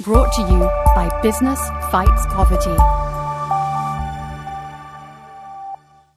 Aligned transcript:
brought 0.00 0.32
to 0.32 0.40
you 0.40 0.60
by 0.94 1.10
Business 1.22 1.60
Fights 1.90 2.24
Poverty. 2.28 2.74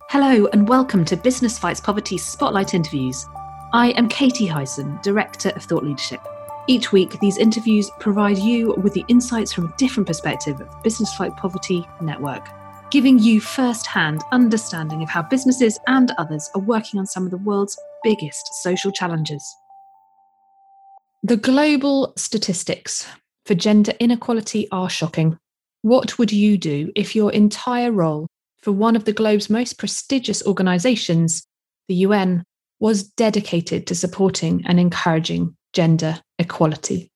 Hello, 0.09 0.47
and 0.53 0.69
welcome 0.69 1.03
to 1.03 1.17
Business 1.17 1.59
Fights 1.59 1.81
Poverty 1.81 2.17
Spotlight 2.17 2.73
Interviews. 2.73 3.25
I 3.73 3.89
am 3.97 4.07
Katie 4.07 4.45
Hyson, 4.45 4.99
Director 5.03 5.49
of 5.49 5.63
Thought 5.63 5.83
Leadership. 5.83 6.21
Each 6.67 6.93
week, 6.93 7.19
these 7.19 7.37
interviews 7.37 7.91
provide 7.99 8.37
you 8.37 8.73
with 8.75 8.93
the 8.93 9.03
insights 9.09 9.51
from 9.51 9.65
a 9.65 9.73
different 9.75 10.07
perspective 10.07 10.61
of 10.61 10.69
the 10.69 10.79
Business 10.81 11.13
Fight 11.15 11.35
Poverty 11.35 11.85
Network, 11.99 12.47
giving 12.89 13.19
you 13.19 13.41
first 13.41 13.85
hand 13.85 14.21
understanding 14.31 15.03
of 15.03 15.09
how 15.09 15.23
businesses 15.23 15.77
and 15.87 16.13
others 16.17 16.49
are 16.55 16.61
working 16.61 17.01
on 17.01 17.05
some 17.05 17.25
of 17.25 17.31
the 17.31 17.37
world's 17.37 17.77
biggest 18.01 18.47
social 18.61 18.93
challenges. 18.93 19.43
The 21.21 21.37
global 21.37 22.13
statistics 22.15 23.07
for 23.45 23.55
gender 23.55 23.93
inequality 23.99 24.67
are 24.71 24.89
shocking. 24.89 25.37
What 25.81 26.17
would 26.17 26.31
you 26.31 26.57
do 26.57 26.91
if 26.95 27.15
your 27.15 27.31
entire 27.31 27.91
role 27.91 28.27
for 28.61 28.71
one 28.71 28.95
of 28.95 29.05
the 29.05 29.13
globe's 29.13 29.49
most 29.49 29.77
prestigious 29.77 30.45
organisations, 30.47 31.45
the 31.87 31.95
UN, 31.95 32.43
was 32.79 33.03
dedicated 33.03 33.87
to 33.87 33.95
supporting 33.95 34.63
and 34.65 34.79
encouraging 34.79 35.55
gender 35.73 36.21
equality? 36.39 37.09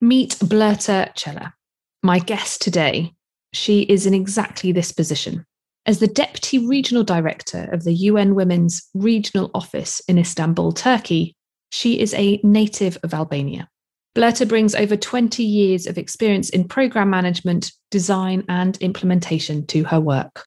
Meet 0.00 0.32
Blerta 0.40 1.16
Cela, 1.16 1.54
my 2.02 2.18
guest 2.18 2.60
today. 2.60 3.12
She 3.52 3.82
is 3.82 4.04
in 4.04 4.12
exactly 4.14 4.72
this 4.72 4.92
position. 4.92 5.46
As 5.86 5.98
the 5.98 6.08
Deputy 6.08 6.66
Regional 6.66 7.04
Director 7.04 7.68
of 7.72 7.84
the 7.84 7.92
UN 7.92 8.34
Women's 8.34 8.88
Regional 8.94 9.50
Office 9.54 10.00
in 10.08 10.18
Istanbul, 10.18 10.72
Turkey, 10.72 11.34
she 11.70 12.00
is 12.00 12.12
a 12.14 12.40
native 12.42 12.98
of 13.02 13.14
Albania. 13.14 13.68
Blerta 14.14 14.46
brings 14.48 14.76
over 14.76 14.96
20 14.96 15.42
years 15.42 15.88
of 15.88 15.98
experience 15.98 16.48
in 16.50 16.68
program 16.68 17.10
management, 17.10 17.72
design, 17.90 18.44
and 18.48 18.76
implementation 18.76 19.66
to 19.66 19.82
her 19.84 19.98
work. 19.98 20.46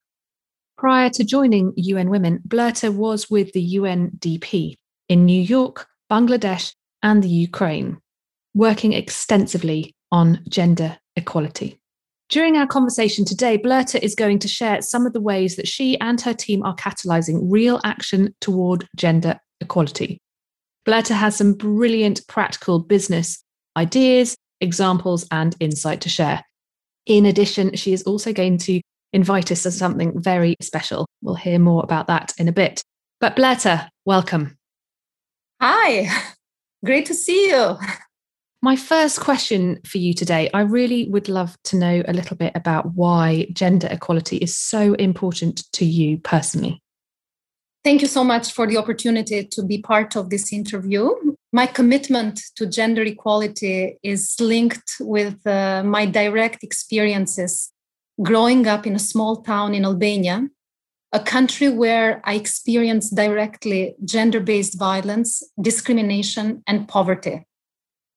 Prior 0.78 1.10
to 1.10 1.26
joining 1.26 1.74
UN 1.76 2.10
Women, 2.10 2.40
Blerta 2.48 2.94
was 2.94 3.30
with 3.30 3.52
the 3.52 3.76
UNDP 3.76 4.76
in 5.10 5.26
New 5.26 5.42
York, 5.42 5.86
Bangladesh, 6.10 6.74
and 7.04 7.22
the 7.22 7.28
Ukraine, 7.28 7.98
working 8.54 8.94
extensively 8.94 9.94
on 10.14 10.40
gender 10.48 10.98
equality. 11.18 11.78
During 12.30 12.56
our 12.56 12.68
conversation 12.68 13.26
today, 13.26 13.58
Blerta 13.58 14.00
is 14.02 14.16
going 14.16 14.40
to 14.40 14.48
share 14.48 14.82
some 14.82 15.06
of 15.06 15.12
the 15.12 15.22
ways 15.22 15.58
that 15.58 15.68
she 15.68 16.00
and 16.00 16.22
her 16.22 16.34
team 16.34 16.64
are 16.64 16.76
catalyzing 16.76 17.40
real 17.44 17.82
action 17.84 18.34
toward 18.40 18.88
gender 18.96 19.42
equality. 19.60 20.22
Blerta 20.88 21.16
has 21.16 21.36
some 21.36 21.54
brilliant 21.54 22.26
practical 22.28 22.80
business 22.80 23.44
ideas, 23.78 24.36
examples, 24.60 25.26
and 25.32 25.56
insight 25.60 26.02
to 26.02 26.10
share. 26.10 26.44
In 27.06 27.26
addition, 27.26 27.76
she 27.76 27.94
is 27.94 28.04
also 28.04 28.34
going 28.34 28.58
to 28.60 28.82
invite 29.14 29.52
us 29.52 29.64
to 29.64 29.72
something 29.72 30.20
very 30.22 30.56
special. 30.62 31.06
We'll 31.22 31.36
hear 31.36 31.60
more 31.60 31.84
about 31.84 32.08
that 32.08 32.34
in 32.38 32.48
a 32.48 32.52
bit. 32.52 32.82
But 33.22 33.36
Blerta, 33.36 33.90
welcome. 34.06 34.58
Hi, 35.62 36.10
great 36.86 37.06
to 37.06 37.14
see 37.14 37.50
you. 37.50 37.78
My 38.62 38.76
first 38.76 39.20
question 39.22 39.80
for 39.86 40.00
you 40.00 40.14
today 40.14 40.50
I 40.54 40.62
really 40.62 41.08
would 41.10 41.30
love 41.30 41.56
to 41.66 41.78
know 41.78 42.04
a 42.08 42.14
little 42.14 42.36
bit 42.36 42.54
about 42.56 42.96
why 42.96 43.48
gender 43.54 43.88
equality 43.90 44.38
is 44.38 44.58
so 44.58 44.94
important 44.96 45.72
to 45.74 45.86
you 45.86 46.18
personally. 46.18 46.82
Thank 47.88 48.02
you 48.02 48.10
so 48.10 48.26
much 48.26 48.52
for 48.52 48.68
the 48.68 48.76
opportunity 48.76 49.46
to 49.46 49.64
be 49.64 49.78
part 49.78 50.18
of 50.18 50.30
this 50.30 50.52
interview. 50.52 51.10
My 51.54 51.66
commitment 51.66 52.42
to 52.58 52.66
gender 52.66 53.02
equality 53.04 53.98
is 54.04 54.36
linked 54.42 54.98
with 55.00 55.48
uh, 55.48 55.84
my 55.86 56.06
direct 56.06 56.66
experiences 56.66 57.72
growing 58.22 58.68
up 58.68 58.86
in 58.86 58.94
a 58.94 59.00
small 59.00 59.38
town 59.38 59.74
in 59.74 59.86
Albania, 59.86 60.50
a 61.14 61.22
country 61.22 61.70
where 61.70 62.20
I 62.26 62.34
experienced 62.34 63.16
directly 63.16 63.96
gender 64.04 64.42
based 64.42 64.78
violence, 64.78 65.42
discrimination, 65.62 66.64
and 66.68 66.90
poverty. 66.90 67.46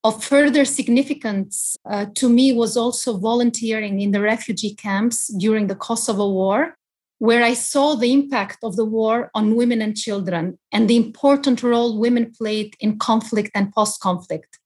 Of 0.03 0.25
further 0.25 0.65
significance 0.65 1.77
uh, 1.89 2.07
to 2.17 2.29
me 2.29 2.53
was 2.53 2.77
also 2.77 3.19
volunteering 3.19 4.01
in 4.01 4.11
the 4.11 4.21
refugee 4.21 4.75
camps 4.75 5.29
during 5.29 5.69
the 5.69 5.77
Kosovo 5.77 6.29
War 6.29 6.77
where 7.21 7.45
I 7.45 7.53
saw 7.53 7.97
the 7.97 8.15
impact 8.15 8.65
of 8.65 8.77
the 8.77 8.85
war 8.85 9.31
on 9.35 9.55
women 9.55 9.83
and 9.83 9.95
children 9.95 10.59
and 10.73 10.89
the 10.89 10.97
important 10.97 11.63
role 11.63 11.99
women 11.99 12.33
played 12.33 12.75
in 12.81 12.99
conflict 12.99 13.51
and 13.55 13.71
post 13.75 14.01
conflict. 14.01 14.59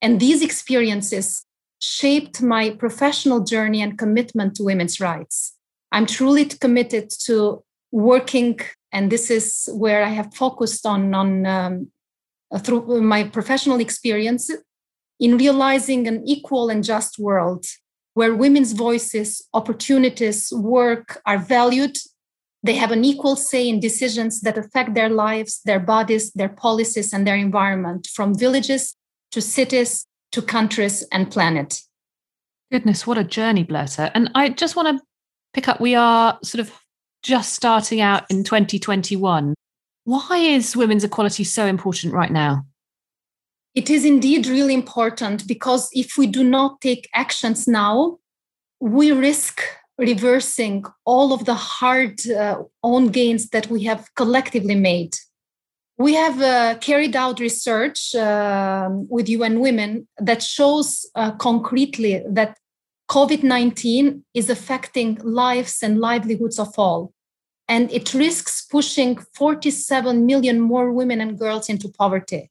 And 0.00 0.18
these 0.18 0.42
experiences 0.42 1.44
shaped 1.80 2.40
my 2.40 2.70
professional 2.70 3.40
journey 3.40 3.82
and 3.82 3.98
commitment 3.98 4.56
to 4.56 4.64
women's 4.64 4.98
rights. 5.00 5.54
I'm 5.92 6.06
truly 6.06 6.46
committed 6.46 7.10
to 7.26 7.62
working, 7.92 8.58
and 8.90 9.12
this 9.12 9.30
is 9.30 9.68
where 9.74 10.02
I 10.02 10.08
have 10.08 10.34
focused 10.34 10.86
on, 10.86 11.14
on 11.14 11.44
um, 11.44 11.92
through 12.60 13.02
my 13.02 13.24
professional 13.24 13.80
experience 13.80 14.50
in 15.20 15.36
realizing 15.36 16.08
an 16.08 16.26
equal 16.26 16.70
and 16.70 16.82
just 16.82 17.18
world 17.18 17.66
where 18.18 18.34
women's 18.34 18.72
voices, 18.72 19.46
opportunities, 19.54 20.52
work 20.52 21.22
are 21.24 21.38
valued. 21.38 21.96
They 22.64 22.74
have 22.74 22.90
an 22.90 23.04
equal 23.04 23.36
say 23.36 23.68
in 23.68 23.78
decisions 23.78 24.40
that 24.40 24.58
affect 24.58 24.94
their 24.94 25.08
lives, 25.08 25.60
their 25.64 25.78
bodies, 25.78 26.32
their 26.32 26.48
policies, 26.48 27.12
and 27.12 27.24
their 27.24 27.36
environment, 27.36 28.08
from 28.12 28.36
villages 28.36 28.96
to 29.30 29.40
cities 29.40 30.04
to 30.32 30.42
countries 30.42 31.06
and 31.12 31.30
planet. 31.30 31.80
Goodness, 32.72 33.06
what 33.06 33.18
a 33.18 33.22
journey, 33.22 33.64
Blerta. 33.64 34.10
And 34.16 34.32
I 34.34 34.48
just 34.48 34.74
want 34.74 34.98
to 34.98 35.04
pick 35.52 35.68
up 35.68 35.80
we 35.80 35.94
are 35.94 36.40
sort 36.42 36.58
of 36.66 36.72
just 37.22 37.52
starting 37.52 38.00
out 38.00 38.24
in 38.30 38.42
2021. 38.42 39.54
Why 40.06 40.38
is 40.38 40.76
women's 40.76 41.04
equality 41.04 41.44
so 41.44 41.66
important 41.66 42.14
right 42.14 42.32
now? 42.32 42.64
It 43.78 43.90
is 43.90 44.04
indeed 44.04 44.48
really 44.48 44.74
important 44.74 45.46
because 45.46 45.88
if 45.92 46.18
we 46.18 46.26
do 46.26 46.42
not 46.42 46.80
take 46.80 47.08
actions 47.14 47.68
now, 47.68 48.18
we 48.80 49.12
risk 49.12 49.62
reversing 49.96 50.84
all 51.04 51.32
of 51.32 51.44
the 51.44 51.54
hard 51.54 52.28
uh, 52.28 52.62
own 52.82 53.12
gains 53.12 53.50
that 53.50 53.68
we 53.70 53.84
have 53.84 54.12
collectively 54.16 54.74
made. 54.74 55.14
We 55.96 56.14
have 56.14 56.42
uh, 56.42 56.78
carried 56.80 57.14
out 57.14 57.38
research 57.38 58.16
uh, 58.16 58.88
with 58.90 59.28
UN 59.28 59.60
Women 59.60 60.08
that 60.18 60.42
shows 60.42 61.08
uh, 61.14 61.36
concretely 61.36 62.24
that 62.28 62.58
COVID 63.08 63.44
19 63.44 64.24
is 64.34 64.50
affecting 64.50 65.20
lives 65.22 65.84
and 65.84 66.00
livelihoods 66.00 66.58
of 66.58 66.76
all. 66.76 67.12
And 67.68 67.92
it 67.92 68.12
risks 68.12 68.66
pushing 68.68 69.18
47 69.36 70.26
million 70.26 70.58
more 70.58 70.90
women 70.90 71.20
and 71.20 71.38
girls 71.38 71.68
into 71.68 71.88
poverty. 71.96 72.50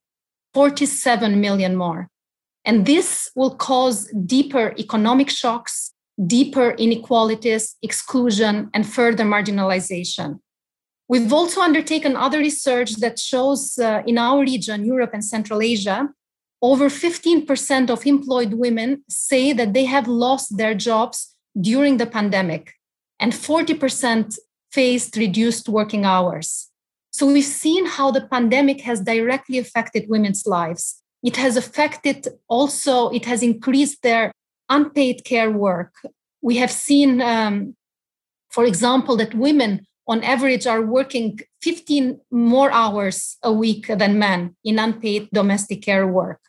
47 0.58 1.40
million 1.40 1.76
more. 1.76 2.10
And 2.66 2.88
this 2.88 3.30
will 3.36 3.56
cause 3.56 4.12
deeper 4.26 4.74
economic 4.80 5.30
shocks, 5.30 5.94
deeper 6.26 6.72
inequalities, 6.72 7.76
exclusion, 7.84 8.72
and 8.74 8.84
further 8.84 9.24
marginalization. 9.24 10.40
We've 11.08 11.32
also 11.32 11.62
undertaken 11.62 12.16
other 12.16 12.40
research 12.40 12.96
that 13.04 13.20
shows 13.20 13.78
uh, 13.78 14.02
in 14.08 14.18
our 14.18 14.40
region, 14.40 14.84
Europe 14.84 15.12
and 15.14 15.24
Central 15.24 15.62
Asia, 15.62 16.10
over 16.64 16.90
15% 16.90 17.92
of 17.92 18.08
employed 18.08 18.56
women 18.56 19.04
say 19.08 19.54
that 19.54 19.74
they 19.74 19.86
have 19.86 20.08
lost 20.08 20.58
their 20.58 20.74
jobs 20.74 21.36
during 21.62 21.98
the 21.98 22.08
pandemic, 22.08 22.74
and 23.20 23.32
40% 23.32 24.40
faced 24.72 25.18
reduced 25.18 25.70
working 25.70 26.04
hours. 26.04 26.67
So 27.18 27.26
we've 27.26 27.44
seen 27.44 27.88
how 27.88 28.12
the 28.12 28.28
pandemic 28.28 28.82
has 28.82 29.02
directly 29.02 29.58
affected 29.58 30.08
women's 30.08 30.46
lives. 30.46 31.02
It 31.24 31.36
has 31.38 31.58
affected 31.58 32.28
also, 32.48 33.10
it 33.10 33.26
has 33.26 33.42
increased 33.42 34.04
their 34.04 34.32
unpaid 34.70 35.24
care 35.24 35.50
work. 35.50 35.96
We 36.44 36.58
have 36.58 36.70
seen, 36.70 37.20
um, 37.20 37.76
for 38.52 38.66
example, 38.66 39.18
that 39.18 39.34
women 39.34 39.88
on 40.08 40.24
average 40.24 40.68
are 40.68 40.84
working 40.84 41.40
15 41.64 42.22
more 42.30 42.70
hours 42.70 43.38
a 43.42 43.52
week 43.52 43.88
than 43.88 44.20
men 44.20 44.56
in 44.64 44.78
unpaid 44.78 45.28
domestic 45.34 45.82
care 45.82 46.06
work. 46.06 46.40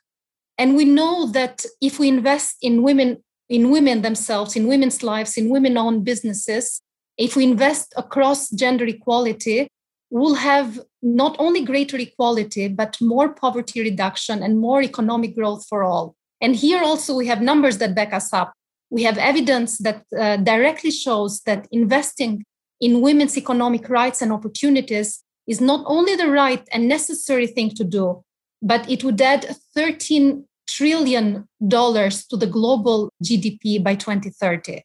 And 0.58 0.76
we 0.76 0.84
know 0.84 1.28
that 1.28 1.64
if 1.80 1.98
we 1.98 2.08
invest 2.08 2.58
in 2.60 2.82
women, 2.82 3.24
in 3.48 3.70
women 3.70 4.02
themselves, 4.02 4.54
in 4.54 4.66
women's 4.66 5.02
lives, 5.02 5.38
in 5.38 5.48
women 5.48 5.78
owned 5.78 6.04
businesses, 6.04 6.82
if 7.16 7.36
we 7.36 7.44
invest 7.44 7.94
across 7.96 8.50
gender 8.50 8.84
equality, 8.84 9.68
will 10.10 10.34
have 10.34 10.80
not 11.02 11.36
only 11.38 11.64
greater 11.64 11.96
equality, 11.96 12.68
but 12.68 12.96
more 13.00 13.28
poverty 13.28 13.80
reduction 13.82 14.42
and 14.42 14.58
more 14.58 14.82
economic 14.82 15.36
growth 15.36 15.66
for 15.68 15.84
all. 15.84 16.14
And 16.40 16.56
here 16.56 16.82
also 16.82 17.14
we 17.16 17.26
have 17.26 17.42
numbers 17.42 17.78
that 17.78 17.94
back 17.94 18.12
us 18.12 18.32
up. 18.32 18.52
We 18.90 19.02
have 19.02 19.18
evidence 19.18 19.78
that 19.78 20.04
uh, 20.18 20.38
directly 20.38 20.90
shows 20.90 21.40
that 21.42 21.68
investing 21.70 22.44
in 22.80 23.00
women's 23.00 23.36
economic 23.36 23.88
rights 23.88 24.22
and 24.22 24.32
opportunities 24.32 25.22
is 25.46 25.60
not 25.60 25.84
only 25.86 26.14
the 26.14 26.30
right 26.30 26.66
and 26.72 26.88
necessary 26.88 27.46
thing 27.46 27.70
to 27.70 27.84
do, 27.84 28.22
but 28.62 28.88
it 28.88 29.04
would 29.04 29.20
add 29.20 29.56
13 29.74 30.44
trillion 30.68 31.48
dollars 31.66 32.26
to 32.26 32.36
the 32.36 32.46
global 32.46 33.10
GDP 33.24 33.82
by 33.82 33.94
2030. 33.94 34.82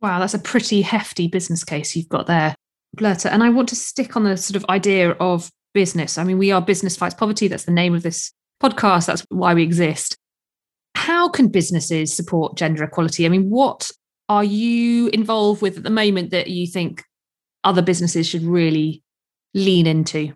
Wow, 0.00 0.18
that's 0.18 0.34
a 0.34 0.38
pretty 0.38 0.82
hefty 0.82 1.28
business 1.28 1.64
case 1.64 1.96
you've 1.96 2.08
got 2.08 2.26
there, 2.26 2.54
Berta. 2.94 3.32
And 3.32 3.42
I 3.42 3.50
want 3.50 3.68
to 3.70 3.76
stick 3.76 4.16
on 4.16 4.24
the 4.24 4.36
sort 4.36 4.56
of 4.56 4.68
idea 4.68 5.12
of 5.12 5.50
business. 5.74 6.18
I 6.18 6.24
mean, 6.24 6.38
we 6.38 6.50
are 6.50 6.60
Business 6.60 6.96
Fights 6.96 7.14
Poverty. 7.14 7.48
That's 7.48 7.64
the 7.64 7.72
name 7.72 7.94
of 7.94 8.02
this 8.02 8.32
podcast. 8.62 9.06
That's 9.06 9.24
why 9.30 9.54
we 9.54 9.62
exist. 9.62 10.16
How 10.94 11.28
can 11.28 11.48
businesses 11.48 12.14
support 12.14 12.56
gender 12.56 12.84
equality? 12.84 13.26
I 13.26 13.28
mean, 13.28 13.50
what 13.50 13.90
are 14.28 14.44
you 14.44 15.08
involved 15.08 15.62
with 15.62 15.78
at 15.78 15.82
the 15.82 15.90
moment 15.90 16.30
that 16.30 16.48
you 16.48 16.66
think 16.66 17.02
other 17.64 17.82
businesses 17.82 18.26
should 18.26 18.44
really 18.44 19.02
lean 19.54 19.86
into? 19.86 20.34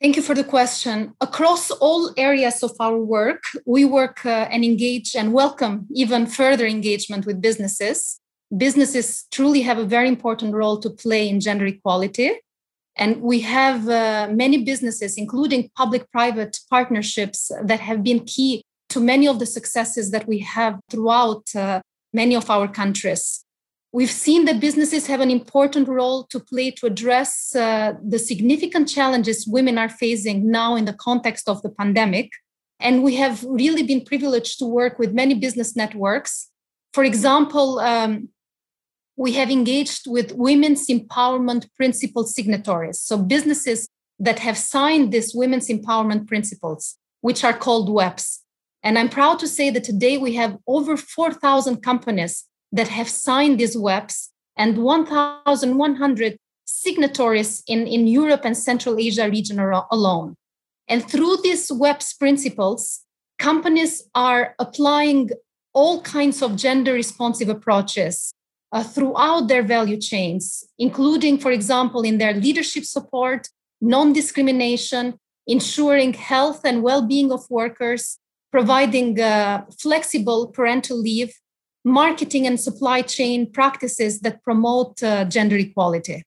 Thank 0.00 0.16
you 0.16 0.22
for 0.22 0.34
the 0.34 0.44
question. 0.44 1.14
Across 1.20 1.70
all 1.70 2.12
areas 2.18 2.62
of 2.62 2.72
our 2.80 2.98
work, 2.98 3.44
we 3.64 3.84
work 3.86 4.26
uh, 4.26 4.46
and 4.50 4.62
engage 4.62 5.16
and 5.16 5.32
welcome 5.32 5.86
even 5.94 6.26
further 6.26 6.66
engagement 6.66 7.24
with 7.24 7.40
businesses. 7.40 8.20
Businesses 8.54 9.26
truly 9.32 9.62
have 9.62 9.78
a 9.78 9.84
very 9.84 10.08
important 10.08 10.54
role 10.54 10.78
to 10.78 10.90
play 10.90 11.28
in 11.28 11.40
gender 11.40 11.66
equality. 11.66 12.32
And 12.96 13.20
we 13.20 13.40
have 13.40 13.88
uh, 13.88 14.28
many 14.30 14.64
businesses, 14.64 15.18
including 15.18 15.70
public 15.76 16.10
private 16.10 16.58
partnerships, 16.70 17.50
that 17.62 17.80
have 17.80 18.02
been 18.02 18.24
key 18.24 18.62
to 18.88 19.00
many 19.00 19.28
of 19.28 19.38
the 19.38 19.46
successes 19.46 20.10
that 20.12 20.26
we 20.26 20.38
have 20.38 20.78
throughout 20.90 21.54
uh, 21.54 21.80
many 22.12 22.34
of 22.34 22.48
our 22.48 22.68
countries. 22.68 23.44
We've 23.92 24.10
seen 24.10 24.44
that 24.44 24.60
businesses 24.60 25.06
have 25.06 25.20
an 25.20 25.30
important 25.30 25.88
role 25.88 26.24
to 26.24 26.38
play 26.38 26.70
to 26.72 26.86
address 26.86 27.54
uh, 27.54 27.94
the 28.02 28.18
significant 28.18 28.88
challenges 28.88 29.46
women 29.46 29.78
are 29.78 29.88
facing 29.88 30.50
now 30.50 30.76
in 30.76 30.84
the 30.84 30.92
context 30.92 31.48
of 31.48 31.62
the 31.62 31.70
pandemic. 31.70 32.30
And 32.78 33.02
we 33.02 33.14
have 33.16 33.42
really 33.44 33.82
been 33.82 34.04
privileged 34.04 34.58
to 34.58 34.66
work 34.66 34.98
with 34.98 35.14
many 35.14 35.34
business 35.34 35.76
networks. 35.76 36.50
For 36.92 37.04
example, 37.04 37.78
um, 37.80 38.28
we 39.16 39.32
have 39.32 39.50
engaged 39.50 40.04
with 40.06 40.32
women's 40.32 40.86
empowerment 40.88 41.68
principle 41.74 42.24
signatories. 42.24 43.00
So, 43.00 43.16
businesses 43.18 43.88
that 44.18 44.38
have 44.40 44.56
signed 44.56 45.12
these 45.12 45.34
women's 45.34 45.68
empowerment 45.68 46.26
principles, 46.26 46.96
which 47.20 47.44
are 47.44 47.52
called 47.52 47.88
WEPs. 47.88 48.38
And 48.82 48.98
I'm 48.98 49.08
proud 49.08 49.38
to 49.40 49.48
say 49.48 49.70
that 49.70 49.84
today 49.84 50.16
we 50.16 50.34
have 50.34 50.58
over 50.66 50.96
4,000 50.96 51.82
companies 51.82 52.44
that 52.72 52.88
have 52.88 53.08
signed 53.08 53.58
these 53.58 53.76
WEPs 53.76 54.28
and 54.56 54.78
1,100 54.78 56.38
signatories 56.64 57.62
in, 57.66 57.86
in 57.86 58.06
Europe 58.06 58.42
and 58.44 58.56
Central 58.56 58.98
Asia 58.98 59.28
region 59.28 59.58
alone. 59.58 60.36
And 60.88 61.08
through 61.08 61.38
these 61.42 61.68
WEPs 61.70 62.18
principles, 62.18 63.00
companies 63.38 64.02
are 64.14 64.54
applying 64.58 65.30
all 65.74 66.00
kinds 66.02 66.42
of 66.42 66.56
gender 66.56 66.92
responsive 66.92 67.48
approaches 67.48 68.32
uh, 68.72 68.82
throughout 68.82 69.48
their 69.48 69.62
value 69.62 70.00
chains, 70.00 70.64
including, 70.78 71.38
for 71.38 71.50
example, 71.50 72.02
in 72.02 72.18
their 72.18 72.34
leadership 72.34 72.84
support, 72.84 73.48
non 73.80 74.12
discrimination, 74.12 75.14
ensuring 75.46 76.12
health 76.12 76.62
and 76.64 76.82
well 76.82 77.06
being 77.06 77.30
of 77.32 77.48
workers, 77.50 78.18
providing 78.50 79.20
uh, 79.20 79.64
flexible 79.80 80.48
parental 80.48 80.98
leave, 80.98 81.32
marketing 81.84 82.46
and 82.46 82.58
supply 82.58 83.02
chain 83.02 83.50
practices 83.50 84.20
that 84.20 84.42
promote 84.42 85.02
uh, 85.02 85.24
gender 85.24 85.56
equality. 85.56 86.22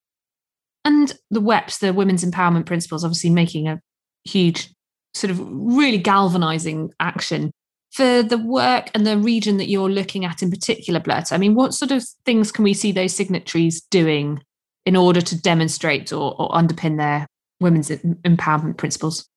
And 0.86 1.14
the 1.30 1.42
WEPs, 1.42 1.80
the 1.80 1.94
Women's 1.94 2.24
Empowerment 2.24 2.66
Principles, 2.66 3.04
obviously 3.04 3.30
making 3.30 3.68
a 3.68 3.82
huge 4.24 4.74
sort 5.14 5.32
of 5.32 5.40
really 5.42 5.98
galvanizing 5.98 6.92
action 7.00 7.52
for 7.92 8.22
the 8.24 8.38
work 8.38 8.90
and 8.94 9.06
the 9.06 9.18
region 9.18 9.58
that 9.58 9.70
you're 9.70 9.90
looking 9.90 10.26
at 10.26 10.44
in 10.44 10.52
particular, 10.52 11.00
Berta. 11.00 11.36
I 11.36 11.38
mean, 11.38 11.56
what 11.56 11.74
sort 11.74 11.92
of 11.92 12.04
things 12.26 12.52
can 12.52 12.64
we 12.64 12.74
see 12.74 12.92
those 12.92 13.16
signatories 13.16 13.82
doing 13.82 14.42
in 14.86 14.96
order 14.96 15.22
to 15.22 15.42
demonstrate 15.42 16.14
or, 16.14 16.36
or 16.40 16.50
underpin 16.50 16.98
their 16.98 17.28
women's 17.60 17.90
empowerment 17.90 18.78
principles? 18.78 19.28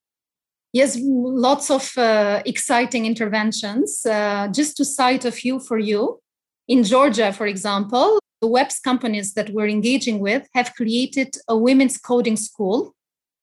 Yes, 0.72 0.98
lots 1.00 1.70
of 1.70 1.96
uh, 1.98 2.42
exciting 2.46 3.04
interventions. 3.04 4.06
Uh, 4.06 4.48
just 4.48 4.76
to 4.78 4.84
cite 4.84 5.24
a 5.24 5.32
few 5.32 5.60
for 5.60 5.78
you. 5.78 6.20
In 6.68 6.84
Georgia, 6.84 7.32
for 7.32 7.46
example, 7.46 8.18
the 8.40 8.48
WEPs 8.48 8.82
companies 8.82 9.34
that 9.34 9.50
we're 9.50 9.68
engaging 9.68 10.18
with 10.20 10.48
have 10.54 10.74
created 10.74 11.36
a 11.48 11.56
women's 11.56 11.98
coding 11.98 12.36
school 12.36 12.94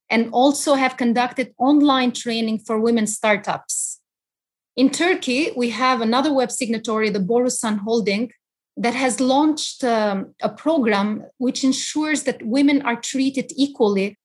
and 0.09 0.29
also 0.31 0.73
have 0.73 0.97
conducted 0.97 1.53
online 1.59 2.11
training 2.11 2.59
for 2.59 2.79
women 2.79 3.05
startups. 3.05 3.98
In 4.75 4.89
Turkey, 4.89 5.51
we 5.55 5.71
have 5.71 6.01
another 6.01 6.33
WEP 6.33 6.51
signatory, 6.51 7.09
the 7.09 7.19
Borusan 7.19 7.79
Holding, 7.79 8.31
that 8.77 8.93
has 8.93 9.19
launched 9.19 9.83
um, 9.83 10.33
a 10.41 10.49
program 10.49 11.25
which 11.37 11.63
ensures 11.63 12.23
that 12.23 12.41
women 12.45 12.81
are 12.83 12.95
treated 12.95 13.51
equally 13.57 14.17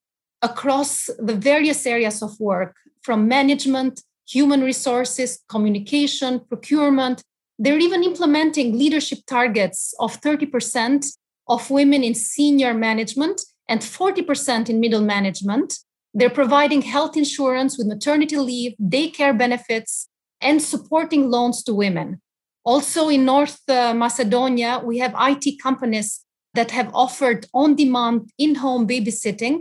across 0.42 1.06
the 1.18 1.34
various 1.34 1.86
areas 1.86 2.22
of 2.22 2.38
work 2.38 2.76
from 3.02 3.26
management, 3.26 4.02
human 4.28 4.62
resources, 4.62 5.42
communication, 5.48 6.40
procurement. 6.48 7.22
They're 7.58 7.78
even 7.78 8.04
implementing 8.04 8.78
leadership 8.78 9.20
targets 9.26 9.92
of 9.98 10.20
30% 10.20 11.04
of 11.48 11.70
women 11.70 12.04
in 12.04 12.14
senior 12.14 12.74
management 12.74 13.42
and 13.68 13.80
40% 13.80 14.68
in 14.68 14.80
middle 14.80 15.02
management. 15.02 15.78
They're 16.14 16.30
providing 16.30 16.82
health 16.82 17.16
insurance 17.16 17.76
with 17.76 17.88
maternity 17.88 18.36
leave, 18.36 18.74
daycare 18.80 19.36
benefits, 19.36 20.08
and 20.44 20.62
supporting 20.62 21.30
loans 21.30 21.64
to 21.64 21.74
women. 21.74 22.20
Also, 22.64 23.08
in 23.08 23.24
North 23.24 23.60
uh, 23.68 23.92
Macedonia, 23.94 24.80
we 24.84 24.98
have 24.98 25.14
IT 25.18 25.60
companies 25.60 26.20
that 26.54 26.70
have 26.70 26.90
offered 26.94 27.46
on 27.52 27.74
demand 27.74 28.30
in 28.38 28.54
home 28.56 28.86
babysitting 28.86 29.60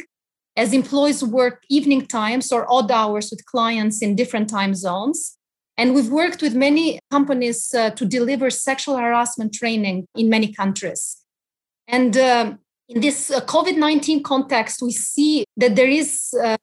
as 0.56 0.74
employees 0.74 1.24
work 1.24 1.63
evening 1.69 2.06
times 2.06 2.51
or 2.51 2.71
odd 2.71 2.91
hours 2.91 3.31
with 3.31 3.45
clients 3.45 4.01
in 4.01 4.15
different 4.15 4.50
time 4.50 4.75
zones. 4.75 5.38
And 5.75 5.95
we've 5.95 6.09
worked 6.09 6.44
with 6.44 6.53
many 6.53 7.00
companies 7.09 7.74
uh, 7.74 7.89
to 7.91 8.06
deliver 8.06 8.51
sexual 8.51 8.97
harassment 8.97 9.53
training 9.53 10.06
in 10.15 10.30
many 10.30 10.53
countries. 10.53 11.18
And 11.88 12.15
uh, 12.15 12.53
in 12.88 13.01
this 13.01 13.31
uh, 13.31 13.41
COVID 13.41 13.77
19 13.77 14.21
context, 14.21 14.83
we 14.83 14.91
see 14.91 15.45
that 15.57 15.75
there 15.75 15.89
is 15.89 16.33
uh, 16.39 16.57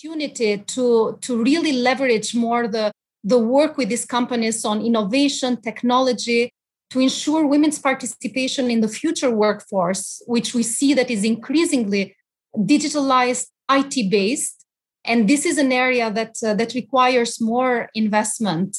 opportunity 0.00 0.58
to, 0.58 1.18
to 1.20 1.42
really 1.42 1.72
leverage 1.72 2.34
more 2.34 2.68
the, 2.68 2.92
the 3.22 3.38
work 3.38 3.76
with 3.76 3.88
these 3.88 4.04
companies 4.04 4.64
on 4.64 4.80
innovation, 4.80 5.60
technology, 5.60 6.52
to 6.90 7.00
ensure 7.00 7.46
women's 7.46 7.78
participation 7.78 8.70
in 8.70 8.80
the 8.80 8.88
future 8.88 9.30
workforce, 9.30 10.22
which 10.26 10.54
we 10.54 10.62
see 10.62 10.92
that 10.94 11.10
is 11.10 11.24
increasingly 11.24 12.16
digitalized, 12.56 13.46
IT 13.70 14.10
based. 14.10 14.66
And 15.04 15.28
this 15.28 15.46
is 15.46 15.56
an 15.56 15.72
area 15.72 16.10
that, 16.10 16.36
uh, 16.44 16.54
that 16.54 16.74
requires 16.74 17.40
more 17.40 17.88
investment 17.94 18.76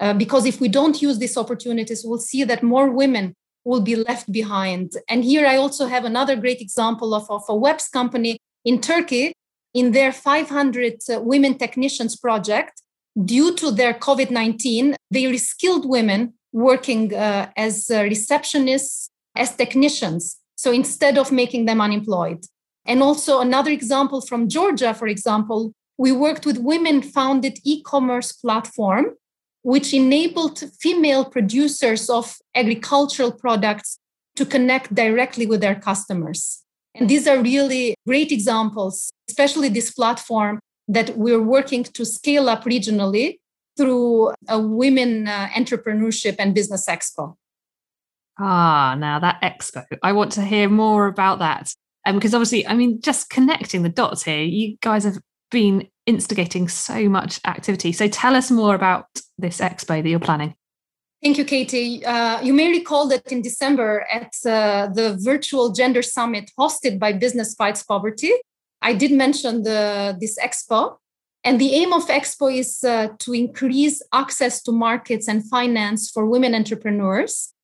uh, 0.00 0.14
because 0.14 0.46
if 0.46 0.60
we 0.60 0.68
don't 0.68 1.02
use 1.02 1.18
these 1.18 1.36
opportunities, 1.36 2.02
we'll 2.04 2.18
see 2.18 2.42
that 2.44 2.62
more 2.62 2.90
women 2.90 3.34
will 3.64 3.82
be 3.82 3.96
left 3.96 4.32
behind. 4.32 4.92
And 5.08 5.22
here 5.22 5.46
I 5.46 5.56
also 5.56 5.86
have 5.86 6.06
another 6.06 6.36
great 6.36 6.62
example 6.62 7.14
of, 7.14 7.30
of 7.30 7.42
a 7.48 7.52
WEPs 7.52 7.92
company 7.92 8.38
in 8.64 8.80
Turkey. 8.80 9.32
In 9.72 9.92
their 9.92 10.10
500 10.10 10.94
uh, 11.08 11.20
women 11.20 11.56
technicians 11.56 12.16
project, 12.16 12.82
due 13.24 13.54
to 13.56 13.70
their 13.70 13.94
COVID 13.94 14.30
19, 14.30 14.96
they 15.10 15.24
reskilled 15.24 15.86
women 15.86 16.34
working 16.52 17.14
uh, 17.14 17.50
as 17.56 17.90
uh, 17.90 18.02
receptionists, 18.02 19.08
as 19.36 19.54
technicians. 19.54 20.38
So 20.56 20.72
instead 20.72 21.16
of 21.16 21.32
making 21.32 21.64
them 21.64 21.80
unemployed. 21.80 22.44
And 22.86 23.02
also 23.02 23.40
another 23.40 23.70
example 23.70 24.20
from 24.20 24.48
Georgia, 24.48 24.94
for 24.94 25.06
example, 25.06 25.72
we 25.96 26.12
worked 26.12 26.46
with 26.46 26.58
women 26.58 27.02
founded 27.02 27.58
e-commerce 27.64 28.32
platform 28.32 29.16
which 29.62 29.92
enabled 29.92 30.62
female 30.80 31.24
producers 31.24 32.08
of 32.08 32.36
agricultural 32.54 33.32
products 33.32 33.98
to 34.36 34.46
connect 34.46 34.94
directly 34.94 35.46
with 35.46 35.60
their 35.60 35.74
customers. 35.74 36.62
And 36.94 37.08
these 37.08 37.28
are 37.28 37.40
really 37.40 37.94
great 38.06 38.32
examples, 38.32 39.10
especially 39.28 39.68
this 39.68 39.90
platform 39.90 40.58
that 40.90 41.16
we're 41.16 41.42
working 41.42 41.84
to 41.84 42.04
scale 42.04 42.48
up 42.48 42.64
regionally 42.64 43.38
through 43.76 44.32
a 44.48 44.60
women 44.60 45.28
uh, 45.28 45.48
entrepreneurship 45.54 46.36
and 46.38 46.54
business 46.54 46.86
expo. 46.86 47.36
Ah, 48.38 48.96
now 48.98 49.18
that 49.18 49.40
expo. 49.42 49.84
I 50.02 50.12
want 50.12 50.32
to 50.32 50.42
hear 50.42 50.68
more 50.68 51.06
about 51.06 51.38
that. 51.38 51.74
Um, 52.06 52.16
because 52.16 52.34
obviously, 52.34 52.66
I 52.66 52.74
mean, 52.74 53.00
just 53.00 53.30
connecting 53.30 53.82
the 53.82 53.88
dots 53.88 54.22
here, 54.22 54.42
you 54.42 54.76
guys 54.80 55.04
have 55.04 55.18
been 55.50 55.88
instigating 56.06 56.68
so 56.68 57.08
much 57.08 57.40
activity. 57.46 57.92
So 57.92 58.08
tell 58.08 58.34
us 58.34 58.50
more 58.50 58.74
about 58.74 59.06
this 59.38 59.60
expo 59.60 60.02
that 60.02 60.08
you're 60.08 60.18
planning. 60.18 60.54
Thank 61.22 61.36
you, 61.36 61.44
Katie. 61.44 62.04
Uh, 62.04 62.40
you 62.40 62.54
may 62.54 62.70
recall 62.70 63.06
that 63.08 63.30
in 63.30 63.42
December 63.42 64.06
at 64.10 64.32
uh, 64.46 64.88
the 64.88 65.18
virtual 65.20 65.70
gender 65.70 66.00
summit 66.00 66.50
hosted 66.58 66.98
by 66.98 67.12
Business 67.12 67.54
Fights 67.54 67.82
Poverty, 67.82 68.32
I 68.82 68.94
did 68.94 69.12
mention 69.12 69.62
the, 69.62 70.16
this 70.18 70.38
expo. 70.38 70.96
And 71.42 71.58
the 71.58 71.72
aim 71.72 71.92
of 71.94 72.06
Expo 72.08 72.54
is 72.54 72.84
uh, 72.84 73.08
to 73.20 73.32
increase 73.32 74.02
access 74.12 74.62
to 74.64 74.72
markets 74.72 75.26
and 75.26 75.48
finance 75.48 76.10
for 76.10 76.26
women 76.26 76.54
entrepreneurs 76.54 77.54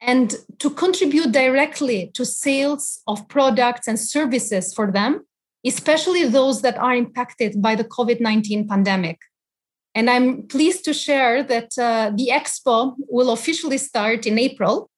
and 0.00 0.34
to 0.58 0.68
contribute 0.68 1.32
directly 1.32 2.10
to 2.14 2.26
sales 2.26 3.00
of 3.06 3.26
products 3.28 3.88
and 3.88 3.98
services 3.98 4.74
for 4.74 4.92
them, 4.92 5.24
especially 5.64 6.28
those 6.28 6.60
that 6.60 6.76
are 6.76 6.94
impacted 6.94 7.62
by 7.62 7.74
the 7.74 7.84
COVID 7.84 8.20
19 8.20 8.68
pandemic. 8.68 9.18
And 9.94 10.10
I'm 10.10 10.42
pleased 10.42 10.84
to 10.84 10.92
share 10.92 11.42
that 11.42 11.78
uh, 11.78 12.12
the 12.14 12.28
expo 12.30 12.96
will 12.98 13.30
officially 13.30 13.78
start 13.78 14.26
in 14.26 14.38
April. 14.38 14.90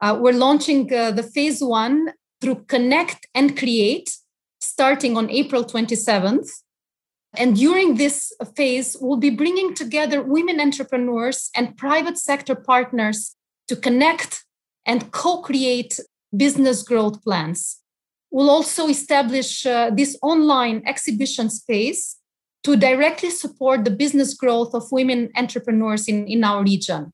Uh, 0.00 0.16
we're 0.20 0.32
launching 0.32 0.92
uh, 0.94 1.10
the 1.10 1.24
phase 1.24 1.60
one 1.60 2.12
through 2.40 2.64
Connect 2.68 3.26
and 3.34 3.58
Create, 3.58 4.16
starting 4.60 5.16
on 5.16 5.30
April 5.30 5.64
27th. 5.64 6.48
And 7.36 7.56
during 7.56 7.96
this 7.96 8.32
phase, 8.56 8.96
we'll 9.00 9.16
be 9.16 9.30
bringing 9.30 9.74
together 9.74 10.22
women 10.22 10.60
entrepreneurs 10.60 11.50
and 11.54 11.76
private 11.76 12.18
sector 12.18 12.54
partners 12.54 13.36
to 13.68 13.76
connect 13.76 14.44
and 14.84 15.12
co 15.12 15.40
create 15.40 16.00
business 16.36 16.82
growth 16.82 17.22
plans. 17.22 17.78
We'll 18.30 18.50
also 18.50 18.88
establish 18.88 19.66
uh, 19.66 19.90
this 19.90 20.18
online 20.22 20.82
exhibition 20.86 21.50
space 21.50 22.16
to 22.62 22.76
directly 22.76 23.30
support 23.30 23.84
the 23.84 23.90
business 23.90 24.34
growth 24.34 24.74
of 24.74 24.92
women 24.92 25.30
entrepreneurs 25.36 26.06
in, 26.08 26.26
in 26.26 26.44
our 26.44 26.62
region. 26.62 27.12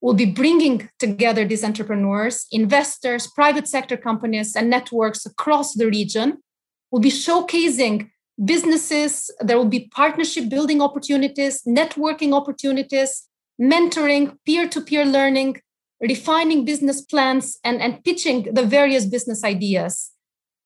We'll 0.00 0.14
be 0.14 0.26
bringing 0.26 0.88
together 0.98 1.44
these 1.44 1.64
entrepreneurs, 1.64 2.46
investors, 2.50 3.26
private 3.26 3.68
sector 3.68 3.96
companies, 3.96 4.54
and 4.54 4.70
networks 4.70 5.24
across 5.26 5.74
the 5.74 5.86
region. 5.86 6.38
We'll 6.96 7.02
be 7.02 7.10
showcasing 7.10 8.10
businesses. 8.42 9.30
There 9.40 9.58
will 9.58 9.68
be 9.68 9.90
partnership 9.94 10.48
building 10.48 10.80
opportunities, 10.80 11.62
networking 11.64 12.32
opportunities, 12.32 13.28
mentoring, 13.60 14.38
peer 14.46 14.66
to 14.70 14.80
peer 14.80 15.04
learning, 15.04 15.60
refining 16.00 16.64
business 16.64 17.02
plans, 17.02 17.58
and, 17.62 17.82
and 17.82 18.02
pitching 18.02 18.48
the 18.50 18.62
various 18.62 19.04
business 19.04 19.44
ideas. 19.44 20.10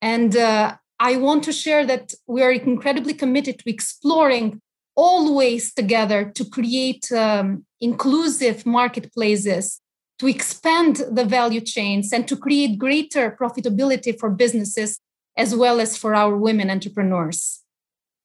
And 0.01 0.37
uh, 0.37 0.77
I 1.01 1.17
want 1.17 1.43
to 1.45 1.53
share 1.53 1.85
that 1.87 2.15
we 2.29 2.43
are 2.43 2.53
incredibly 2.53 3.15
committed 3.15 3.59
to 3.59 3.69
exploring 3.69 4.63
all 4.95 5.35
ways 5.35 5.75
together 5.75 6.31
to 6.37 6.45
create 6.45 7.11
um, 7.11 7.67
inclusive 7.81 8.65
marketplaces, 8.65 9.81
to 10.21 10.29
expand 10.29 11.03
the 11.11 11.25
value 11.25 11.61
chains, 11.61 12.13
and 12.13 12.29
to 12.29 12.37
create 12.37 12.79
greater 12.79 13.37
profitability 13.37 14.17
for 14.17 14.31
businesses 14.31 15.01
as 15.37 15.55
well 15.55 15.81
as 15.81 15.97
for 15.97 16.15
our 16.15 16.37
women 16.37 16.71
entrepreneurs. 16.71 17.61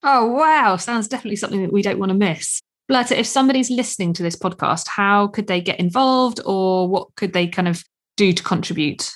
Oh, 0.04 0.28
wow. 0.28 0.78
Sounds 0.78 1.08
definitely 1.08 1.36
something 1.36 1.62
that 1.62 1.74
we 1.74 1.82
don't 1.82 2.00
want 2.00 2.10
to 2.10 2.18
miss. 2.18 2.62
Berta, 2.88 3.20
if 3.20 3.26
somebody's 3.26 3.72
listening 3.72 4.14
to 4.14 4.24
this 4.24 4.36
podcast, 4.36 4.88
how 4.88 5.28
could 5.28 5.48
they 5.48 5.60
get 5.60 5.80
involved 5.80 6.40
or 6.46 6.88
what 6.88 7.16
could 7.16 7.34
they 7.34 7.48
kind 7.48 7.68
of 7.68 7.84
do 8.16 8.32
to 8.32 8.44
contribute? 8.44 9.12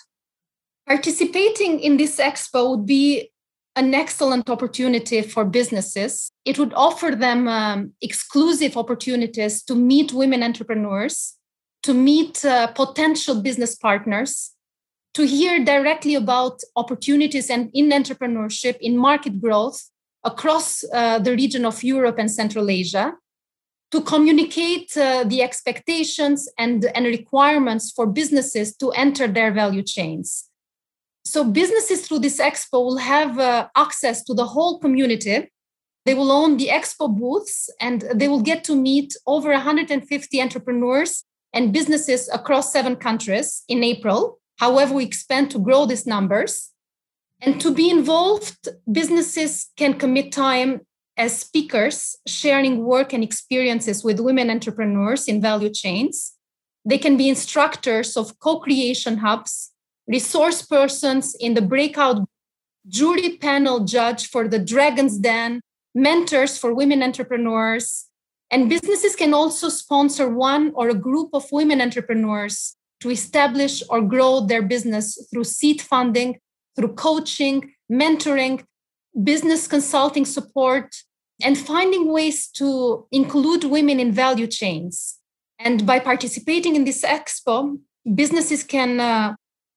Participating 0.88 1.79
in 1.79 1.98
this 1.98 2.17
expo 2.17 2.72
would 2.72 2.88
be 2.88 3.31
an 3.75 3.93
excellent 3.93 4.50
opportunity 4.50 5.22
for 5.22 5.46
businesses. 5.46 6.31
It 6.46 6.58
would 6.58 6.74
offer 6.74 7.12
them 7.12 7.48
um, 7.48 7.93
exclusive 8.01 8.75
opportunities 8.75 9.62
to 9.63 9.75
meet 9.75 10.12
women 10.12 10.41
entrepreneurs, 10.41 11.36
to 11.84 11.93
meet 11.93 12.43
uh, 12.43 12.67
potential 12.67 13.41
business 13.41 13.75
partners, 13.75 14.51
to 15.13 15.25
hear 15.25 15.63
directly 15.63 16.16
about 16.16 16.62
opportunities 16.75 17.50
and 17.50 17.70
in 17.74 17.89
entrepreneurship, 17.89 18.78
in 18.80 18.98
market 18.98 19.42
growth 19.42 19.89
across 20.24 20.84
uh, 20.94 21.20
the 21.20 21.32
region 21.32 21.66
of 21.66 21.84
Europe 21.84 22.18
and 22.20 22.30
Central 22.30 22.70
Asia, 22.70 23.13
to 23.92 24.01
communicate 24.01 24.96
uh, 24.96 25.24
the 25.24 25.42
expectations 25.42 26.48
and, 26.58 26.86
and 26.94 27.06
requirements 27.06 27.92
for 27.92 28.06
businesses 28.06 28.75
to 28.75 28.92
enter 28.92 29.28
their 29.28 29.51
value 29.51 29.82
chains. 29.82 30.50
So, 31.25 31.44
businesses 31.44 32.08
through 32.08 32.20
this 32.20 32.39
expo 32.39 32.84
will 32.84 32.98
have 32.98 33.38
uh, 33.39 33.68
access 33.75 34.24
to 34.25 34.34
the 34.34 34.46
whole 34.46 34.80
community. 34.80 35.51
They 36.06 36.13
will 36.13 36.32
own 36.32 36.58
the 36.58 36.70
expo 36.70 37.16
booths 37.16 37.70
and 37.82 38.01
they 38.13 38.28
will 38.28 38.42
get 38.42 38.63
to 38.66 38.75
meet 38.75 39.16
over 39.28 39.51
150 39.51 40.42
entrepreneurs 40.42 41.24
and 41.54 41.74
businesses 41.74 42.30
across 42.30 42.72
seven 42.72 42.96
countries 42.96 43.63
in 43.68 43.84
April. 43.84 44.38
However, 44.60 44.94
we 44.94 45.06
expand 45.06 45.51
to 45.51 45.60
grow 45.60 45.86
these 45.86 46.06
numbers. 46.06 46.72
And 47.42 47.62
to 47.62 47.74
be 47.74 47.89
involved, 47.89 48.68
businesses 48.92 49.70
can 49.78 49.94
commit 49.94 50.34
time 50.34 50.82
as 51.16 51.39
speakers 51.39 52.18
sharing 52.28 52.84
work 52.84 53.13
and 53.13 53.24
experiences 53.24 54.04
with 54.04 54.20
women 54.20 54.50
entrepreneurs 54.50 55.28
in 55.28 55.42
value 55.42 55.70
chains. 55.70 56.34
They 56.84 56.98
can 56.98 57.16
be 57.16 57.30
instructors 57.30 58.18
of 58.18 58.38
co 58.39 58.60
creation 58.60 59.20
hubs, 59.20 59.72
resource 60.08 60.62
persons 60.62 61.36
in 61.39 61.54
the 61.54 61.62
breakout, 61.62 62.28
jury 62.88 63.38
panel 63.38 63.86
judge 63.86 64.28
for 64.28 64.50
the 64.50 64.60
Dragon's 64.60 65.18
Den, 65.18 65.62
mentors 65.96 66.58
for 66.58 66.74
women 66.74 67.01
entrepreneurs. 67.01 68.08
And 68.51 68.70
businesses 68.70 69.16
can 69.16 69.34
also 69.34 69.70
sponsor 69.70 70.28
one 70.28 70.72
or 70.74 70.89
a 70.89 70.96
group 70.96 71.30
of 71.34 71.46
women 71.51 71.80
entrepreneurs 71.80 72.75
to 73.01 73.10
establish 73.10 73.84
or 73.89 74.01
grow 74.01 74.41
their 74.41 74.62
business 74.62 75.27
through 75.32 75.46
seed 75.46 75.82
funding, 75.82 76.39
through 76.75 76.94
coaching, 76.96 77.74
mentoring, 77.91 78.63
business 79.24 79.68
consulting 79.68 80.25
support, 80.25 80.96
and 81.41 81.58
finding 81.58 82.12
ways 82.12 82.48
to 82.48 83.08
include 83.12 83.63
women 83.63 84.00
in 84.00 84.12
value 84.12 84.48
chains. 84.48 85.18
And 85.58 85.86
by 85.86 86.00
participating 86.00 86.75
in 86.75 86.86
this 86.86 87.03
expo, 87.03 87.79
businesses 88.15 88.63
can 88.63 89.00
uh, 89.00 89.36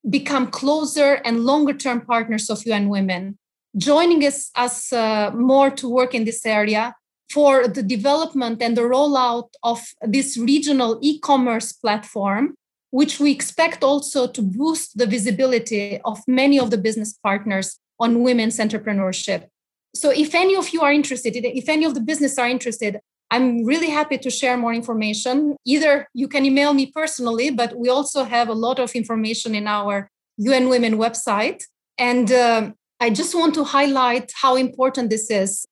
become 0.09 0.49
closer 0.49 1.15
and 1.25 1.45
longer 1.45 1.73
term 1.73 2.01
partners 2.01 2.51
of 2.51 2.65
UN 2.67 2.89
Women, 2.89 3.39
joining 3.77 4.23
us, 4.25 4.51
us 4.57 4.93
uh, 4.93 5.31
more 5.35 5.71
to 5.71 5.89
work 5.89 6.15
in 6.15 6.25
this 6.25 6.45
area 6.45 6.95
for 7.31 7.67
the 7.67 7.83
development 7.83 8.61
and 8.61 8.77
the 8.77 8.83
rollout 8.83 9.49
of 9.63 9.81
this 10.03 10.37
regional 10.37 10.99
e 11.01 11.19
commerce 11.19 11.73
platform, 11.73 12.55
which 12.93 13.19
we 13.19 13.33
expect 13.33 13.83
also 13.83 14.27
to 14.27 14.43
boost 14.43 14.99
the 14.99 15.07
visibility 15.07 15.99
of 16.05 16.21
many 16.29 16.61
of 16.61 16.71
the 16.71 16.77
business 16.77 17.15
partners 17.15 17.79
on 17.99 18.23
women's 18.23 18.59
entrepreneurship. 18.59 19.49
So 19.97 20.11
if 20.11 20.35
any 20.35 20.55
of 20.55 20.69
you 20.75 20.83
are 20.83 20.93
interested 20.93 21.35
if 21.35 21.69
any 21.69 21.85
of 21.85 21.95
the 21.95 22.01
business 22.01 22.39
are 22.39 22.49
interested 22.49 23.01
i'm 23.31 23.65
really 23.65 23.89
happy 23.89 24.19
to 24.19 24.31
share 24.31 24.57
more 24.59 24.75
information. 24.75 25.57
Either 25.65 26.07
you 26.13 26.29
can 26.29 26.45
email 26.45 26.75
me 26.75 26.87
personally 26.87 27.49
but 27.51 27.71
we 27.83 27.89
also 27.89 28.25
have 28.25 28.49
a 28.49 28.59
lot 28.67 28.79
of 28.79 28.93
information 28.93 29.55
in 29.55 29.67
our 29.67 30.11
un 30.39 30.69
women 30.69 30.95
website. 31.05 31.61
And 31.99 32.31
uh, 32.31 32.73
i 33.01 33.09
just 33.21 33.35
want 33.35 33.55
to 33.55 33.65
highlight 33.65 34.29
how 34.43 34.55
important 34.57 35.09
this 35.09 35.31
is. 35.31 35.65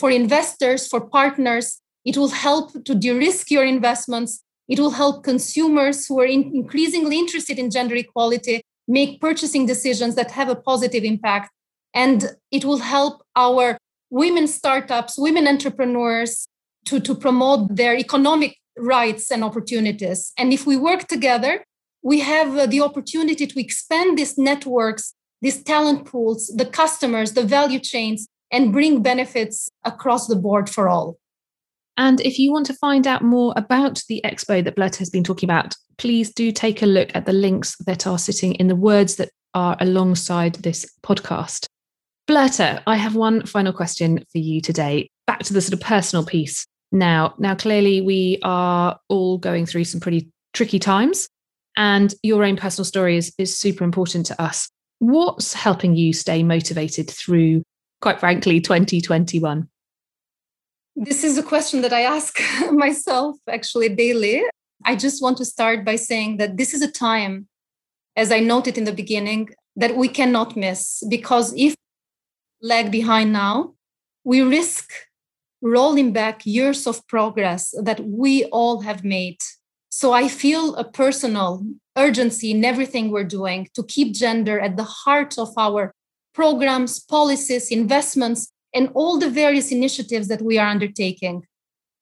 For 0.00 0.10
investors 0.10 0.88
for 0.88 1.00
partners 1.00 1.66
it 2.04 2.16
will 2.16 2.34
help 2.46 2.66
to 2.86 2.92
de-risk 2.94 3.50
your 3.50 3.64
investments 3.64 4.42
it 4.68 4.78
will 4.78 4.90
help 4.90 5.24
consumers 5.24 6.06
who 6.06 6.20
are 6.20 6.26
in 6.26 6.54
increasingly 6.54 7.18
interested 7.18 7.58
in 7.58 7.70
gender 7.70 7.94
equality 7.94 8.62
make 8.86 9.20
purchasing 9.20 9.66
decisions 9.66 10.14
that 10.14 10.30
have 10.30 10.48
a 10.48 10.56
positive 10.56 11.04
impact 11.04 11.50
and 11.94 12.36
it 12.50 12.64
will 12.64 12.78
help 12.78 13.22
our 13.36 13.78
women 14.10 14.46
startups, 14.46 15.18
women 15.18 15.46
entrepreneurs 15.46 16.46
to, 16.86 17.00
to 17.00 17.14
promote 17.14 17.74
their 17.74 17.96
economic 17.96 18.56
rights 18.76 19.30
and 19.30 19.44
opportunities. 19.44 20.32
And 20.36 20.52
if 20.52 20.66
we 20.66 20.76
work 20.76 21.06
together, 21.06 21.64
we 22.02 22.20
have 22.20 22.56
uh, 22.56 22.66
the 22.66 22.80
opportunity 22.80 23.46
to 23.46 23.60
expand 23.60 24.18
these 24.18 24.36
networks, 24.36 25.14
these 25.40 25.62
talent 25.62 26.04
pools, 26.04 26.52
the 26.54 26.66
customers, 26.66 27.32
the 27.32 27.44
value 27.44 27.78
chains, 27.78 28.26
and 28.52 28.72
bring 28.72 29.02
benefits 29.02 29.68
across 29.84 30.26
the 30.26 30.36
board 30.36 30.68
for 30.68 30.88
all. 30.88 31.16
And 31.96 32.20
if 32.20 32.38
you 32.38 32.52
want 32.52 32.66
to 32.66 32.74
find 32.74 33.06
out 33.06 33.22
more 33.22 33.52
about 33.56 34.02
the 34.08 34.20
expo 34.24 34.64
that 34.64 34.76
Berta 34.76 34.98
has 34.98 35.10
been 35.10 35.24
talking 35.24 35.48
about, 35.48 35.74
please 35.96 36.32
do 36.32 36.50
take 36.50 36.82
a 36.82 36.86
look 36.86 37.10
at 37.14 37.26
the 37.26 37.32
links 37.32 37.76
that 37.86 38.06
are 38.06 38.18
sitting 38.18 38.54
in 38.54 38.66
the 38.66 38.76
words 38.76 39.16
that 39.16 39.30
are 39.54 39.76
alongside 39.80 40.56
this 40.56 40.84
podcast. 41.04 41.66
Berta, 42.26 42.82
I 42.86 42.96
have 42.96 43.14
one 43.14 43.46
final 43.46 43.72
question 43.72 44.24
for 44.32 44.38
you 44.38 44.60
today. 44.60 45.08
Back 45.26 45.40
to 45.44 45.52
the 45.52 45.60
sort 45.60 45.74
of 45.74 45.80
personal 45.80 46.24
piece 46.24 46.66
now. 46.90 47.34
Now, 47.38 47.54
clearly, 47.54 48.00
we 48.00 48.38
are 48.42 48.98
all 49.08 49.38
going 49.38 49.66
through 49.66 49.84
some 49.84 50.00
pretty 50.00 50.30
tricky 50.52 50.78
times, 50.78 51.28
and 51.76 52.14
your 52.22 52.44
own 52.44 52.56
personal 52.56 52.84
story 52.84 53.16
is, 53.16 53.32
is 53.38 53.56
super 53.56 53.84
important 53.84 54.26
to 54.26 54.42
us. 54.42 54.68
What's 54.98 55.52
helping 55.52 55.94
you 55.96 56.12
stay 56.12 56.42
motivated 56.42 57.10
through, 57.10 57.62
quite 58.00 58.20
frankly, 58.20 58.60
2021? 58.60 59.68
This 60.96 61.24
is 61.24 61.36
a 61.36 61.42
question 61.42 61.80
that 61.82 61.92
I 61.92 62.02
ask 62.02 62.38
myself 62.72 63.36
actually 63.48 63.88
daily. 63.88 64.42
I 64.84 64.94
just 64.94 65.22
want 65.22 65.36
to 65.38 65.44
start 65.44 65.84
by 65.84 65.96
saying 65.96 66.36
that 66.36 66.56
this 66.56 66.72
is 66.72 66.82
a 66.82 66.90
time, 66.90 67.48
as 68.16 68.30
I 68.30 68.40
noted 68.40 68.78
in 68.78 68.84
the 68.84 68.92
beginning, 68.92 69.50
that 69.76 69.96
we 69.96 70.08
cannot 70.08 70.56
miss 70.56 71.02
because 71.08 71.52
if 71.56 71.74
lag 72.62 72.92
behind 72.92 73.32
now, 73.32 73.74
we 74.22 74.40
risk 74.40 74.92
rolling 75.60 76.12
back 76.12 76.46
years 76.46 76.86
of 76.86 77.06
progress 77.08 77.74
that 77.82 78.00
we 78.04 78.44
all 78.46 78.82
have 78.82 79.02
made. 79.02 79.38
So 79.90 80.12
I 80.12 80.28
feel 80.28 80.74
a 80.76 80.84
personal 80.84 81.64
urgency 81.96 82.50
in 82.52 82.64
everything 82.64 83.10
we're 83.10 83.24
doing 83.24 83.68
to 83.74 83.82
keep 83.82 84.12
gender 84.14 84.60
at 84.60 84.76
the 84.76 84.84
heart 84.84 85.38
of 85.38 85.50
our 85.56 85.92
programs, 86.34 87.00
policies, 87.00 87.70
investments, 87.70 88.50
and 88.74 88.90
all 88.94 89.18
the 89.18 89.30
various 89.30 89.70
initiatives 89.70 90.28
that 90.28 90.42
we 90.42 90.58
are 90.58 90.68
undertaking. 90.68 91.46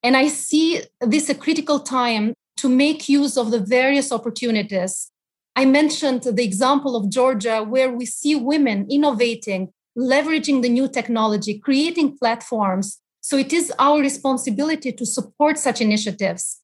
And 0.01 0.17
I 0.17 0.27
see 0.27 0.81
this 0.99 1.29
a 1.29 1.35
critical 1.35 1.79
time 1.79 2.33
to 2.57 2.67
make 2.67 3.07
use 3.07 3.37
of 3.37 3.51
the 3.51 3.59
various 3.59 4.11
opportunities. 4.11 5.11
I 5.55 5.65
mentioned 5.65 6.23
the 6.23 6.43
example 6.43 6.95
of 6.95 7.09
Georgia, 7.09 7.63
where 7.63 7.91
we 7.91 8.05
see 8.05 8.35
women 8.35 8.87
innovating, 8.89 9.71
leveraging 9.97 10.61
the 10.61 10.69
new 10.69 10.87
technology, 10.87 11.59
creating 11.59 12.17
platforms. 12.17 12.99
So 13.21 13.37
it 13.37 13.53
is 13.53 13.71
our 13.79 13.99
responsibility 13.99 14.91
to 14.91 15.05
support 15.05 15.57
such 15.57 15.79
initiatives. 15.79 16.61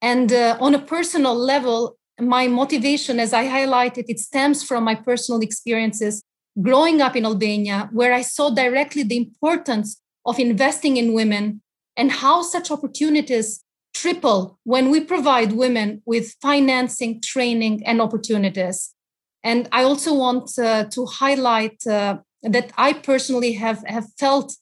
And 0.00 0.32
uh, 0.32 0.56
on 0.60 0.74
a 0.74 0.78
personal 0.78 1.34
level, 1.34 1.98
my 2.20 2.46
motivation, 2.46 3.20
as 3.20 3.32
I 3.32 3.46
highlighted, 3.46 4.04
it 4.08 4.20
stems 4.20 4.62
from 4.62 4.84
my 4.84 4.94
personal 4.94 5.40
experiences 5.40 6.22
growing 6.60 7.00
up 7.00 7.16
in 7.16 7.24
Albania, 7.24 7.88
where 7.92 8.12
I 8.12 8.22
saw 8.22 8.50
directly 8.50 9.02
the 9.02 9.16
importance 9.16 10.00
of 10.24 10.38
investing 10.38 10.96
in 10.96 11.12
women 11.12 11.62
and 11.96 12.10
how 12.10 12.42
such 12.42 12.70
opportunities 12.70 13.64
triple 13.94 14.58
when 14.64 14.90
we 14.90 15.00
provide 15.00 15.52
women 15.52 16.02
with 16.06 16.34
financing, 16.40 17.20
training, 17.20 17.82
and 17.84 18.00
opportunities. 18.00 18.94
And 19.42 19.68
I 19.72 19.82
also 19.82 20.14
want 20.14 20.58
uh, 20.58 20.84
to 20.84 21.06
highlight 21.06 21.86
uh, 21.86 22.18
that 22.42 22.72
I 22.76 22.92
personally 22.92 23.52
have, 23.52 23.82
have 23.86 24.06
felt 24.18 24.56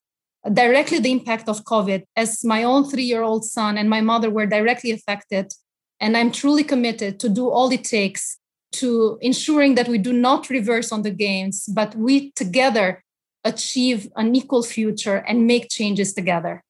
directly 0.53 0.99
the 0.99 1.13
impact 1.13 1.49
of 1.49 1.65
COVID 1.65 2.05
as 2.15 2.45
my 2.45 2.63
own 2.63 2.89
three 2.89 3.03
year 3.03 3.23
old 3.23 3.45
son 3.45 3.77
and 3.77 3.91
my 3.91 4.01
mother 4.01 4.31
were 4.31 4.47
directly 4.47 4.91
affected. 4.93 5.53
And 5.99 6.17
I'm 6.17 6.31
truly 6.31 6.63
committed 6.63 7.19
to 7.21 7.29
do 7.29 7.49
all 7.49 7.71
it 7.73 7.85
takes 7.85 8.39
to 8.73 9.19
ensuring 9.21 9.75
that 9.77 9.89
we 9.89 9.99
do 9.99 10.13
not 10.13 10.51
reverse 10.51 10.93
on 10.93 11.03
the 11.03 11.11
gains, 11.11 11.67
but 11.67 11.95
we 11.95 12.33
together 12.33 13.03
achieve 13.45 14.09
an 14.17 14.35
equal 14.35 14.63
future 14.63 15.25
and 15.29 15.47
make 15.47 15.69
changes 15.71 16.13
together. 16.13 16.63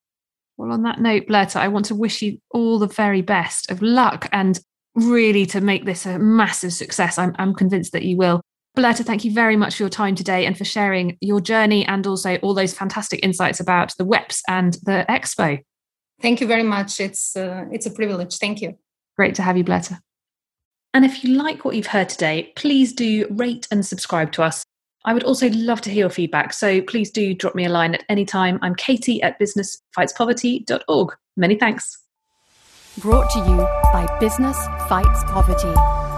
Well, 0.57 0.73
on 0.73 0.83
that 0.83 1.01
note, 1.01 1.27
Blerta, 1.27 1.57
I 1.57 1.69
want 1.69 1.87
to 1.87 1.95
wish 1.95 2.23
you 2.23 2.39
all 2.51 2.79
the 2.79 2.87
very 2.87 3.23
best 3.23 3.71
of 3.71 3.83
luck 3.83 4.29
and 4.33 4.59
really 4.95 5.45
to 5.47 5.61
make 5.61 5.85
this 5.85 6.07
a 6.07 6.19
massive 6.19 6.73
success. 6.73 7.19
I'm, 7.19 7.35
I'm 7.39 7.55
convinced 7.55 7.93
that 7.93 8.05
you 8.05 8.17
will. 8.17 8.41
Blerta, 8.77 9.05
thank 9.05 9.25
you 9.25 9.33
very 9.33 9.57
much 9.57 9.77
for 9.77 9.83
your 9.85 9.91
time 9.91 10.15
today 10.15 10.45
and 10.47 10.57
for 10.57 10.65
sharing 10.65 11.17
your 11.21 11.41
journey 11.41 11.87
and 11.87 12.07
also 12.07 12.37
all 12.37 12.55
those 12.55 12.75
fantastic 12.75 13.21
insights 13.23 13.59
about 13.59 13.95
the 13.97 14.05
WEPs 14.05 14.41
and 14.49 14.75
the 14.83 15.05
Expo. 15.09 15.63
Thank 16.21 16.41
you 16.41 16.47
very 16.47 16.63
much. 16.63 17.01
It's 17.01 17.37
uh, 17.37 17.65
it's 17.71 17.87
a 17.87 17.91
privilege. 17.91 18.37
Thank 18.37 18.61
you. 18.63 18.79
Great 19.17 19.35
to 19.37 19.43
have 19.43 19.57
you, 19.57 19.65
Blerta. 19.65 19.99
And 20.95 21.05
if 21.05 21.23
you 21.23 21.35
like 21.35 21.65
what 21.65 21.77
you've 21.77 21.87
heard 21.87 22.09
today, 22.09 22.53
please 22.57 22.93
do 22.93 23.27
rate 23.31 23.69
and 23.71 23.85
subscribe 23.85 24.33
to 24.33 24.43
us. 24.43 24.65
I 25.05 25.13
would 25.13 25.25
also 25.25 25.49
love 25.51 25.81
to 25.83 25.91
hear 25.91 26.01
your 26.01 26.11
feedback, 26.11 26.53
so 26.53 26.83
please 26.83 27.11
do 27.11 27.33
drop 27.33 27.55
me 27.55 27.65
a 27.65 27.69
line 27.69 27.95
at 27.95 28.05
any 28.09 28.25
time. 28.25 28.59
I'm 28.61 28.75
Katie 28.75 29.23
at 29.23 29.39
businessfightspoverty.org. 29.39 31.17
Many 31.37 31.55
thanks. 31.55 31.99
Brought 32.99 33.31
to 33.31 33.39
you 33.39 33.57
by 33.93 34.09
Business 34.19 34.57
Fights 34.89 35.23
Poverty. 35.25 36.16